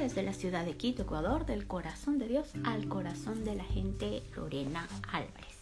[0.00, 4.22] desde la ciudad de Quito, Ecuador, del corazón de Dios al corazón de la gente
[4.34, 5.60] Lorena Álvarez.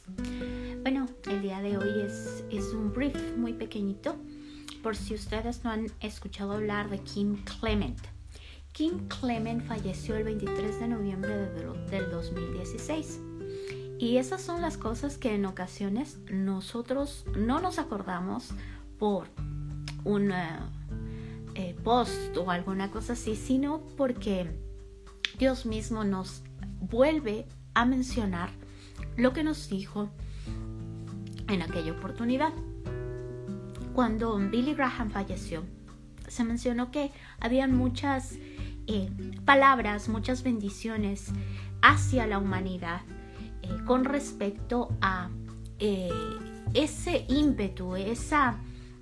[0.83, 4.15] Bueno, el día de hoy es, es un brief muy pequeñito
[4.81, 7.99] por si ustedes no han escuchado hablar de Kim Clement.
[8.71, 11.35] Kim Clement falleció el 23 de noviembre
[11.91, 13.21] del 2016.
[13.99, 18.51] Y esas son las cosas que en ocasiones nosotros no nos acordamos
[19.01, 19.27] por
[20.05, 20.33] un
[21.59, 24.49] eh, post o alguna cosa así, sino porque
[25.41, 26.45] Dios mismo nos
[26.79, 28.51] vuelve a mencionar
[29.17, 30.09] lo que nos dijo
[31.49, 32.53] en aquella oportunidad.
[33.93, 35.65] Cuando Billy Graham falleció,
[36.29, 38.37] se mencionó que habían muchas
[38.87, 39.11] eh,
[39.45, 41.33] palabras, muchas bendiciones
[41.83, 43.01] hacia la humanidad
[43.63, 45.29] eh, con respecto a
[46.73, 48.61] ese ímpetu, esa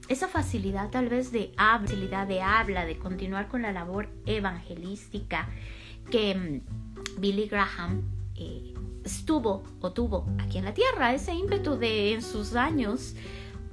[0.09, 5.49] esa facilidad tal vez de habilidad de habla, de continuar con la labor evangelística
[6.11, 8.03] que mm, Billy Graham
[8.37, 13.15] eh, estuvo o tuvo aquí en la tierra, ese ímpetu de en sus años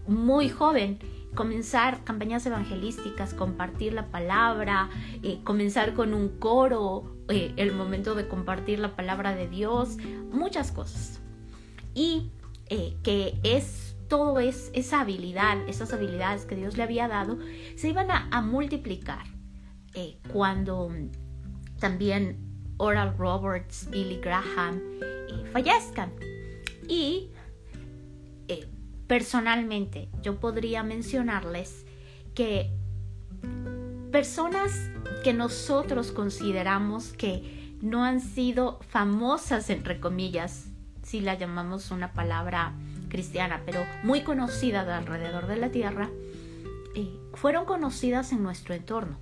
[0.08, 1.00] muy joven
[1.36, 4.90] comenzar campañas evangelísticas, compartir la palabra,
[5.24, 9.98] eh, comenzar con un coro, eh, el momento de compartir la palabra de Dios,
[10.32, 11.20] muchas cosas.
[11.96, 12.32] Y
[13.04, 13.83] que es
[14.14, 17.40] todo es esa habilidad, esas habilidades que Dios le había dado,
[17.76, 19.26] se iban a, multiplicar
[19.96, 20.92] eh, cuando
[21.80, 22.38] también
[22.78, 26.14] Oral Roberts, Billy Graham eh, fallezcan.
[26.88, 27.32] Y
[28.48, 28.70] eh,
[29.08, 31.84] personalmente yo podría mencionarles
[32.36, 32.70] que
[34.12, 34.92] personas
[35.24, 40.68] que nosotros consideramos que no han sido famosas, entre comillas,
[41.02, 42.76] si la llamamos una palabra
[43.14, 46.10] cristiana, pero muy conocida de alrededor de la tierra,
[46.96, 49.20] eh, fueron conocidas en nuestro entorno.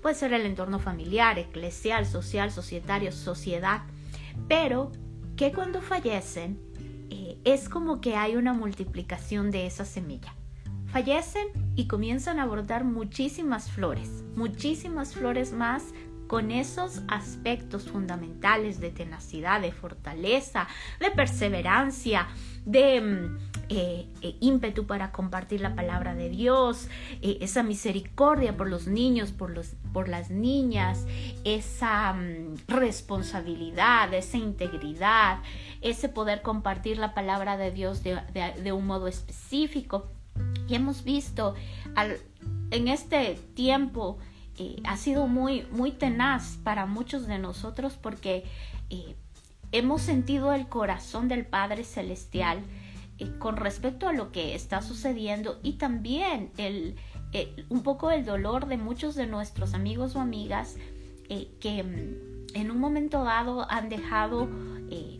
[0.00, 3.82] Puede ser el entorno familiar, eclesial, social, societario, sociedad,
[4.48, 4.92] pero
[5.36, 6.60] que cuando fallecen
[7.10, 10.32] eh, es como que hay una multiplicación de esa semilla.
[10.86, 15.86] Fallecen y comienzan a brotar muchísimas flores, muchísimas flores más
[16.26, 20.66] con esos aspectos fundamentales de tenacidad, de fortaleza,
[21.00, 22.28] de perseverancia,
[22.64, 26.88] de mm, eh, eh, ímpetu para compartir la palabra de Dios,
[27.22, 31.06] eh, esa misericordia por los niños, por, los, por las niñas,
[31.44, 35.38] esa mm, responsabilidad, esa integridad,
[35.80, 40.08] ese poder compartir la palabra de Dios de, un modo específico.
[40.66, 41.54] Y hemos visto
[41.94, 42.18] al,
[42.70, 44.18] en este tiempo,
[44.84, 48.44] ha sido muy, muy tenaz para muchos de nosotros porque
[49.72, 52.60] hemos sentido el corazón del Padre Celestial
[53.18, 56.96] eh, con respecto a lo que está sucediendo y también el,
[57.32, 60.76] eh, un poco el dolor de muchos de nuestros amigos o amigas
[61.28, 64.48] eh, que mm, en un momento dado han dejado,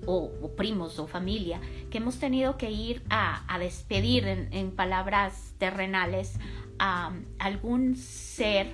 [0.06, 6.38] o, primos o familia, que hemos tenido que ir a, despedir en, palabras terrenales
[6.78, 8.68] a algún ser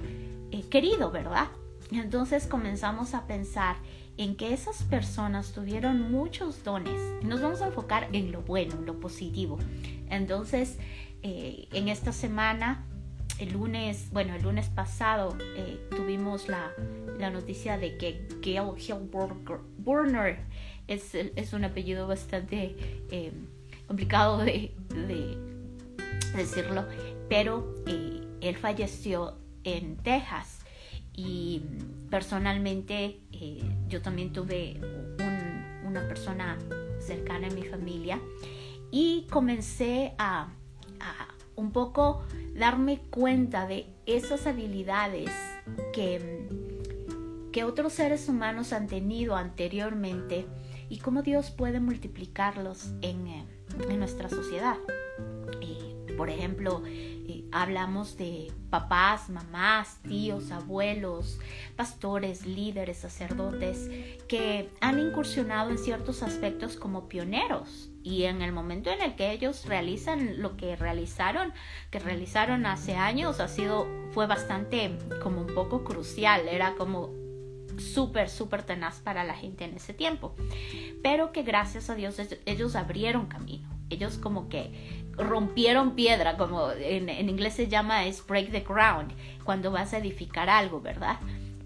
[0.71, 1.49] querido, ¿verdad?
[1.93, 3.77] Entonces comenzamos a pensar
[4.17, 7.01] en que esas personas tuvieron muchos dones.
[7.25, 9.59] Nos vamos a enfocar en lo bueno, en lo positivo.
[10.11, 10.79] Entonces,
[11.23, 12.85] eh, en esta semana,
[13.39, 16.71] el lunes, bueno, el lunes pasado eh, tuvimos la,
[17.33, 20.39] noticia de que Gail Hilburner
[20.87, 22.77] es, es un apellido bastante
[23.11, 23.33] eh,
[23.87, 24.75] complicado de,
[26.35, 26.87] decirlo,
[27.29, 30.61] pero él falleció en Texas
[31.15, 31.63] y
[32.11, 34.81] personalmente eh, yo también tuve
[35.85, 36.57] una persona
[37.01, 38.21] cercana en mi familia
[38.91, 40.49] y comencé a,
[41.57, 45.31] un poco darme cuenta de esas habilidades
[45.93, 46.49] que,
[47.53, 50.47] que otros seres humanos han tenido anteriormente
[50.89, 53.45] y cómo Dios puede multiplicarlos en, eh,
[53.89, 54.77] en nuestra sociedad.
[56.17, 56.83] por ejemplo,
[57.53, 61.39] hablamos de papás, mamás, tíos, abuelos,
[61.77, 63.91] pastores, líderes, sacerdotes,
[64.29, 67.91] que han incursionado en ciertos aspectos como pioneros.
[68.03, 71.53] Y en el momento en el que ellos realizan lo que realizaron,
[71.91, 77.11] que realizaron hace años, ha sido, fue bastante como un poco crucial, era como
[77.79, 80.35] súper, súper tenaz para la gente en ese tiempo.
[81.03, 82.17] Pero que gracias a Dios
[82.47, 83.69] ellos abrieron camino.
[83.91, 89.13] Ellos como que rompieron piedra, como en, inglés se llama break the ground,
[89.45, 91.19] cuando vas a edificar algo, ¿verdad?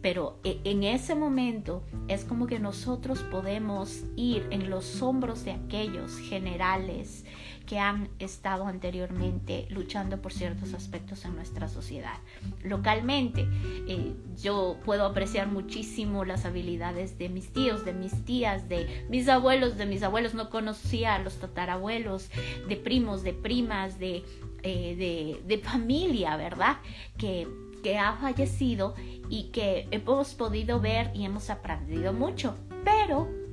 [0.04, 5.52] pero e, en ese momento es como que nosotros podemos ir en los hombros de
[5.52, 7.24] aquellos generales
[7.66, 12.16] que han estado anteriormente luchando por ciertos aspectos en nuestra sociedad.
[12.62, 13.48] Localmente,
[13.88, 14.12] eh,
[14.42, 19.76] yo puedo apreciar muchísimo las habilidades de mis tíos, de mis tías, de mis abuelos,
[19.76, 20.34] de mis abuelos.
[20.34, 22.30] No conocía a los tatarabuelos,
[22.68, 24.24] de primos, de primas, de,
[24.62, 26.78] eh, de, familia, ¿verdad?
[27.16, 27.48] Que,
[27.82, 28.94] que ha fallecido
[29.30, 32.56] y que hemos podido ver y hemos aprendido mucho.
[32.84, 33.43] Pero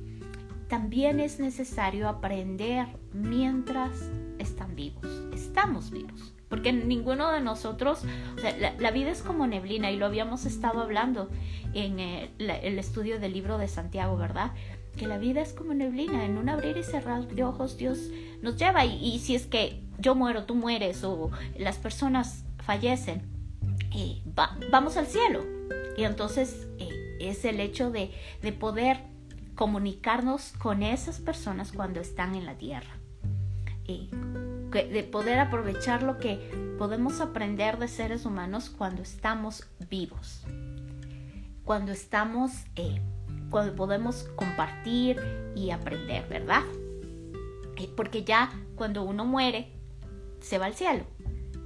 [0.72, 3.90] también es necesario aprender mientras
[4.38, 5.04] están vivos.
[5.34, 6.32] Estamos vivos.
[6.48, 8.04] Porque ninguno de nosotros,
[8.78, 11.28] la, vida es como neblina y lo habíamos estado hablando
[11.74, 14.52] en eh, el, estudio del libro de Santiago, ¿verdad?
[14.96, 18.08] Que la vida es como neblina, en un abrir y cerrar de ojos Dios
[18.40, 23.20] nos lleva y, si es que yo muero, tú mueres o las personas fallecen,
[23.94, 24.22] eh,
[24.70, 25.44] vamos al cielo.
[25.98, 28.10] Y entonces eh, es el hecho de,
[28.40, 29.11] de poder
[29.62, 32.96] comunicarnos con esas personas cuando están en la tierra.
[33.86, 34.10] Y
[34.72, 40.44] de poder aprovechar lo que podemos aprender de seres humanos cuando estamos vivos.
[41.64, 43.00] Cuando estamos, eh,
[43.50, 45.20] cuando podemos compartir
[45.54, 46.64] y aprender, ¿verdad?
[47.76, 49.70] Eh, porque ya cuando uno muere,
[50.40, 51.04] se va al cielo.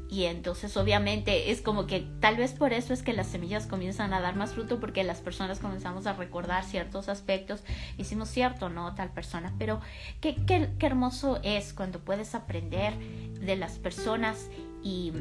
[0.08, 4.12] Y entonces obviamente es como que tal vez por eso es que las semillas comienzan
[4.12, 7.64] a dar más fruto porque las personas comenzamos a recordar ciertos aspectos.
[7.98, 8.94] Hicimos cierto, ¿no?
[8.94, 9.52] Tal persona.
[9.58, 9.80] Pero
[10.20, 14.48] qué, qué, hermoso es cuando puedes aprender de las personas
[14.82, 15.12] y,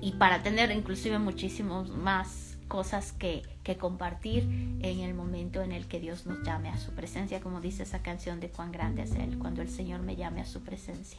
[0.00, 4.44] y para tener inclusive muchísimos más cosas que, que, compartir
[4.80, 8.00] en el momento en el que Dios nos llame a su presencia, como dice esa
[8.00, 11.18] canción de cuán grande es Él, cuando el Señor me llame a su presencia.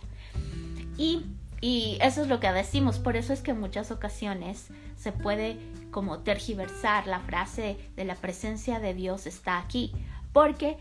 [0.97, 1.21] Y
[1.63, 4.67] y eso es lo que decimos, por eso es que en muchas ocasiones
[4.97, 5.57] se puede
[5.91, 9.93] como tergiversar la frase de la presencia de Dios está aquí,
[10.33, 10.75] porque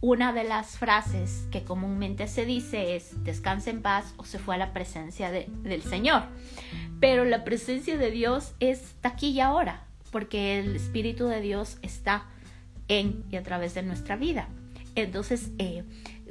[0.00, 4.56] una de las frases que comúnmente se dice es descansa en paz o se fue
[4.56, 6.24] a la presencia del Señor.
[6.98, 12.26] Pero la presencia de Dios está aquí y ahora, porque el Espíritu de Dios está
[12.88, 14.48] en y a través de nuestra vida.
[14.96, 15.84] Entonces, eh,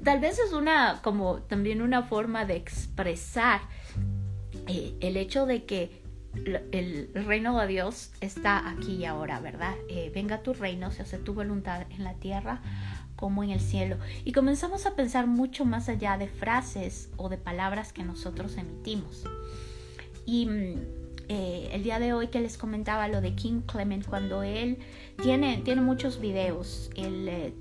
[0.04, 3.62] tal vez es una como también una forma de expresar
[4.68, 6.04] eh, el hecho de que
[6.72, 9.76] el reino de Dios está aquí y ahora, ¿verdad?
[9.88, 12.62] Eh, venga tu reino, se hace tu voluntad en la tierra
[13.16, 13.98] como en el cielo.
[14.26, 19.24] Y comenzamos a pensar mucho más allá de frases o de palabras que nosotros emitimos.
[20.26, 20.76] Y mm,
[21.30, 24.80] eh, el día de hoy que les comentaba lo de King Clement, cuando él
[25.22, 27.54] tiene, tiene muchos videos, él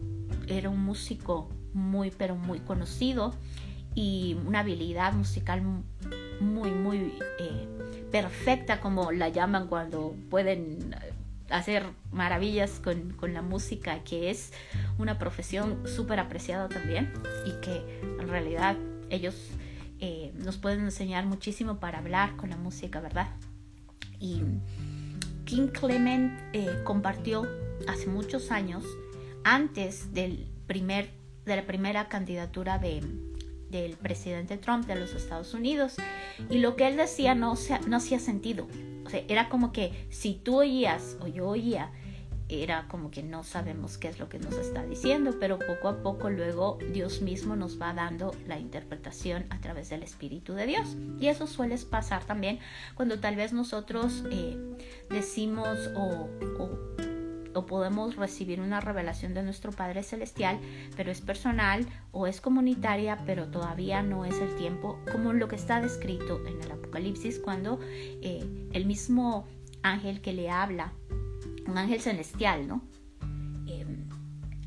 [0.48, 3.34] era un músico muy, pero muy conocido
[3.94, 5.62] y una habilidad musical
[6.40, 7.68] muy, muy eh,
[8.10, 10.94] perfecta, como la llaman cuando pueden
[11.50, 14.52] hacer maravillas con, la música, que es
[14.98, 17.12] una profesión súper apreciada también
[17.46, 18.76] y que en realidad
[19.10, 19.34] ellos
[20.00, 23.28] eh, nos pueden enseñar muchísimo para hablar con la música, ¿verdad?
[24.18, 24.42] Y
[25.44, 27.46] King Clement eh, compartió
[27.86, 28.84] hace muchos años,
[29.44, 31.10] antes del primer,
[31.44, 33.02] de la primera candidatura de,
[33.72, 35.96] del presidente Trump de los Estados Unidos
[36.48, 37.54] y lo que él decía no,
[37.88, 38.68] no hacía sentido.
[39.04, 41.90] O sea, era como que si tú oías o yo oía,
[42.48, 46.02] era como que no sabemos qué es lo que nos está diciendo, pero poco a
[46.02, 50.96] poco luego Dios mismo nos va dando la interpretación a través del Espíritu de Dios.
[51.18, 52.58] Y eso suele pasar también
[52.94, 54.56] cuando tal vez nosotros eh,
[55.08, 57.11] decimos o o
[57.52, 60.58] podemos recibir una revelación de nuestro Padre Celestial,
[60.96, 65.56] pero es personal o es comunitaria, pero todavía no es el tiempo, como lo que
[65.56, 69.46] está descrito en el Apocalipsis, cuando eh, el mismo
[69.82, 70.92] ángel que le habla,
[71.66, 72.82] un ángel celestial, ¿no?
[73.66, 74.08] Em,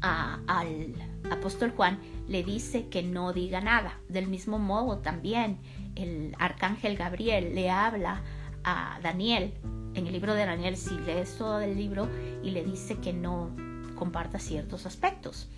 [0.01, 0.93] al
[1.31, 3.99] apóstol Juan le dice que no diga nada.
[4.07, 5.57] Del mismo modo también
[5.95, 8.21] el arcángel Gabriel le habla
[8.63, 9.53] a Daniel
[9.95, 12.09] en el libro de Daniel, si lees todo el libro
[12.45, 13.49] y le dice que no
[13.95, 15.49] comparta ciertos aspectos.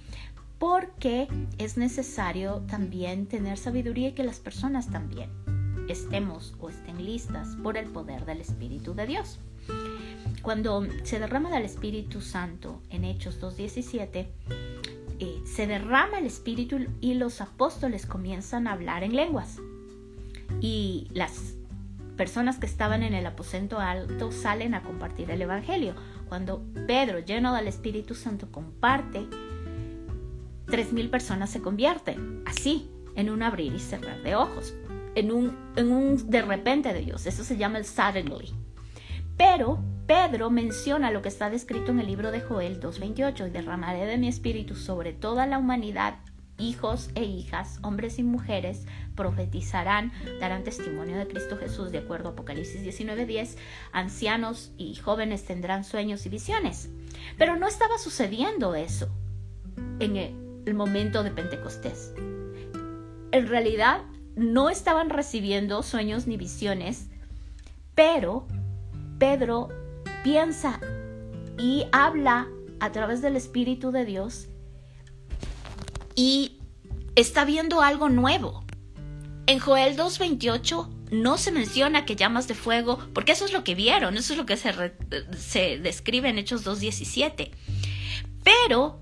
[0.58, 1.28] Porque
[1.60, 5.30] es necesario también tener sabiduría y que las personas también
[5.88, 9.40] estemos o estén listas por el poder del Espíritu de Dios.
[10.42, 14.28] Cuando se derrama del Espíritu Santo en Hechos 2.17,
[15.20, 19.60] eh, se derrama el Espíritu y los apóstoles comienzan a hablar en lenguas.
[20.62, 21.54] Y las
[22.16, 25.96] personas que estaban en el aposento alto salen a compartir el Evangelio.
[26.28, 29.28] Cuando Pedro, lleno del Espíritu Santo, comparte,
[30.66, 34.74] tres mil personas se convierten, así, en un abrir y cerrar de ojos,
[35.16, 37.26] en un, en un de repente de Dios.
[37.26, 38.54] Eso se llama el suddenly.
[39.38, 44.06] Pero Pedro menciona lo que está descrito en el libro de Joel 2.28 y derramaré
[44.06, 46.16] de mi espíritu sobre toda la humanidad
[46.58, 48.86] hijos e hijas, hombres y mujeres,
[49.16, 53.58] profetizarán, darán testimonio de Cristo Jesús, de acuerdo a Apocalipsis 19:10,
[53.92, 56.90] ancianos y jóvenes tendrán sueños y visiones.
[57.38, 59.10] Pero no estaba sucediendo eso
[60.00, 62.14] en el momento de Pentecostés.
[63.32, 64.02] En realidad
[64.36, 67.10] no estaban recibiendo sueños ni visiones,
[67.96, 68.48] pero
[69.18, 69.70] Pedro
[70.24, 70.80] piensa
[71.58, 72.48] y habla
[72.80, 74.48] a través del Espíritu de Dios
[76.18, 76.58] y
[77.16, 78.66] está viendo algo nuevo.
[79.46, 83.76] En Joel 2.28 no se menciona que llamas de fuego, porque eso es lo que
[83.76, 87.52] vieron, eso es lo que se, describe en Hechos 2.17.
[88.44, 89.00] Pero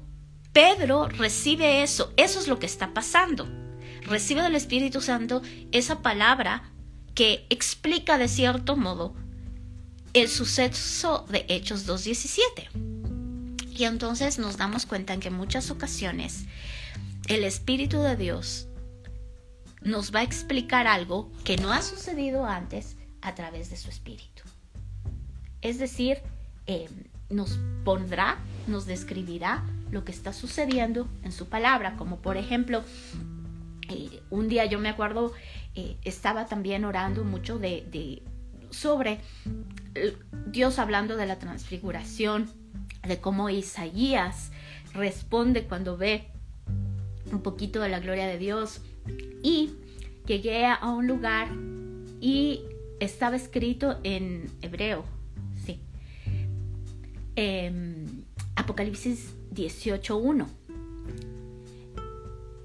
[0.53, 3.47] Pedro recibe eso, eso es lo que está pasando.
[4.01, 5.41] Recibe del Espíritu Santo
[5.71, 6.69] esa palabra
[7.15, 9.15] que explica de cierto modo
[10.13, 12.94] el suceso de Hechos 2.17.
[13.75, 16.45] Y entonces nos damos cuenta en que en muchas ocasiones
[17.27, 18.67] el Espíritu de Dios
[19.81, 24.43] nos va a explicar algo que no ha sucedido antes a través de su Espíritu.
[25.61, 26.19] Es decir,
[26.67, 26.87] eh,
[27.29, 32.83] nos pondrá, nos describirá lo que está sucediendo en su palabra, como por ejemplo,
[33.89, 35.33] eh, un día yo me acuerdo,
[35.75, 38.23] eh, estaba también orando mucho de,
[38.69, 39.19] sobre
[40.47, 42.49] Dios hablando de la transfiguración,
[43.07, 44.51] de cómo Isaías
[44.93, 46.27] responde cuando ve
[47.31, 48.81] un poquito de la gloria de Dios
[49.43, 49.71] y
[50.25, 51.49] llegué a un lugar
[52.21, 52.61] y
[52.99, 55.05] estaba escrito en hebreo,
[55.65, 55.79] sí.
[57.35, 58.23] Em,
[58.55, 60.47] Apocalipsis 18.1.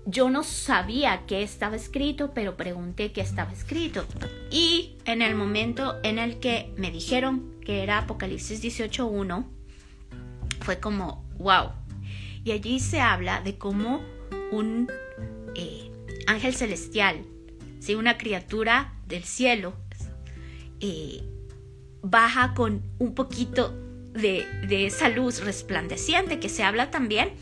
[0.06, 4.06] Yo no sabía qué estaba escrito, pero pregunté qué estaba escrito.
[4.50, 9.44] Y en el momento en el que me dijeron que era Apocalipsis 18.1,
[10.70, 11.72] fue como, wow.
[12.44, 14.04] Y allí se habla de cómo
[14.52, 14.88] un
[15.56, 15.90] eh,
[16.28, 17.24] ángel celestial,
[17.80, 17.96] ¿sí?
[17.96, 19.74] una criatura del cielo,
[20.78, 21.24] eh,
[22.02, 23.74] baja con un poquito
[24.12, 27.32] de, de, esa luz resplandeciente que se habla también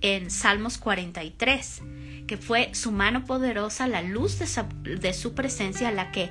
[0.00, 1.82] en Salmos 43,
[2.28, 6.30] que fue su mano poderosa, la luz de, de su presencia la que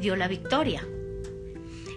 [0.00, 0.86] dio la victoria.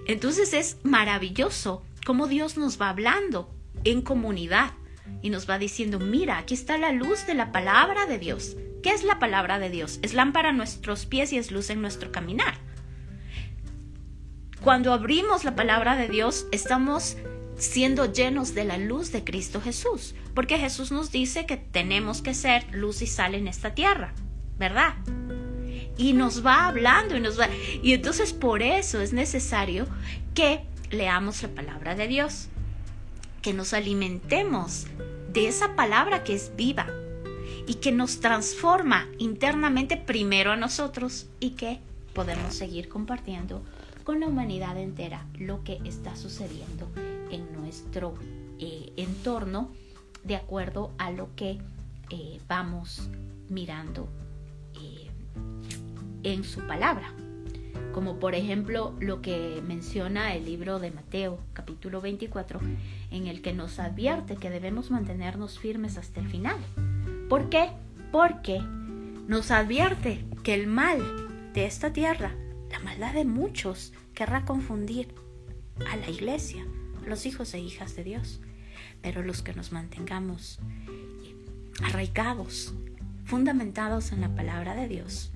[0.05, 3.53] Entonces es maravilloso cómo Dios nos va hablando
[3.83, 4.71] en comunidad
[5.21, 8.55] y nos va diciendo, mira, aquí está la luz de la palabra de Dios.
[8.83, 9.99] ¿Qué es la palabra de Dios?
[10.01, 12.59] Es lámpara nuestros pies y es luz en nuestro caminar.
[14.61, 17.17] Cuando abrimos la palabra de Dios, estamos
[17.57, 22.33] siendo llenos de la luz de Cristo Jesús, porque Jesús nos dice que tenemos que
[22.33, 24.13] ser luz y sal en esta tierra,
[24.57, 24.95] ¿verdad?
[25.97, 27.49] Y nos va hablando y nos va...
[27.81, 29.87] Y entonces por eso es necesario
[30.35, 32.49] que leamos la palabra de Dios
[33.41, 34.87] que nos alimentemos
[35.31, 36.87] de esa palabra que es viva
[37.67, 41.79] y que nos transforma internamente primero a nosotros y que
[42.13, 43.63] podemos seguir compartiendo
[44.03, 46.89] con la humanidad entera lo que está sucediendo
[47.29, 48.15] en nuestro
[48.59, 49.71] eh, entorno
[50.23, 51.59] de acuerdo a lo que
[52.09, 53.09] eh, vamos
[53.49, 54.07] mirando
[54.75, 55.11] eh,
[56.23, 57.13] en su palabra
[57.97, 62.59] como por ejemplo lo que menciona el libro de Mateo capítulo 24,
[63.09, 66.57] en el que nos advierte que debemos mantenernos firmes hasta el final.
[67.27, 67.71] ¿Por qué?
[68.11, 68.59] Porque
[69.27, 71.01] nos advierte que el mal
[71.55, 72.35] de esta tierra,
[72.69, 75.15] la maldad de muchos, querrá confundir
[75.91, 76.67] a la iglesia,
[77.03, 78.41] a los hijos e hijas de Dios.
[79.01, 80.59] Pero los que nos mantengamos
[81.83, 82.75] arraigados,
[83.25, 85.31] fundamentados en la palabra de Dios,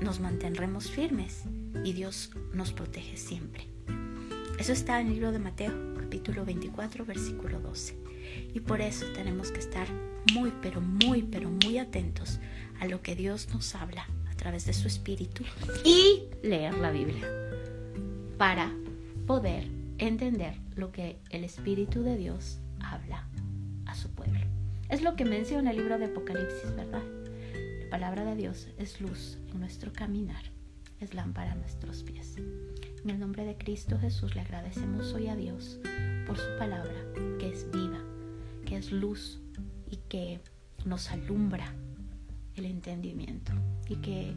[0.00, 1.44] nos mantendremos firmes
[1.84, 3.66] y Dios nos protege siempre.
[4.58, 7.96] Eso está en el libro de Mateo, capítulo 24, versículo 12.
[8.54, 9.86] Y por eso tenemos que estar
[10.32, 12.40] muy, pero muy, pero muy atentos
[12.80, 15.44] a lo que Dios nos habla a través de su Espíritu
[15.84, 17.26] y leer la Biblia
[18.38, 18.72] para
[19.26, 23.26] poder entender lo que el Espíritu de Dios habla
[23.86, 24.40] a su pueblo.
[24.88, 27.02] Es lo que menciona el libro de Apocalipsis, ¿verdad?
[27.86, 30.42] La palabra de Dios es luz en nuestro caminar,
[30.98, 32.34] es lámpara a nuestros pies.
[33.04, 35.78] En el nombre de Cristo Jesús le agradecemos hoy a Dios
[36.26, 36.96] por su palabra,
[37.38, 38.00] que es viva,
[38.64, 39.40] que es luz
[39.88, 40.40] y que
[40.84, 41.72] nos alumbra
[42.56, 43.52] el entendimiento.
[43.88, 44.34] Y que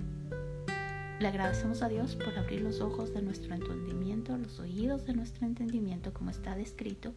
[1.20, 5.48] le agradecemos a Dios por abrir los ojos de nuestro entendimiento, los oídos de nuestro
[5.48, 7.16] entendimiento, como está descrito,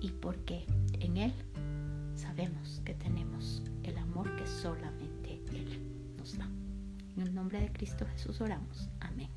[0.00, 0.66] y porque
[0.98, 1.32] en Él
[2.16, 4.95] sabemos que tenemos el amor que solamente
[7.16, 8.88] en el nombre de Cristo Jesús oramos.
[9.00, 9.30] Amén.